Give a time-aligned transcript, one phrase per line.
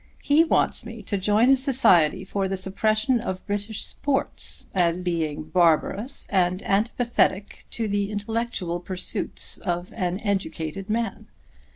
[0.23, 5.43] He wants me to join a society for the suppression of British sports as being
[5.43, 11.27] barbarous and antipathetic to the intellectual pursuits of an educated man.